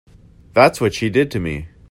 [0.53, 1.67] That's what she did to me.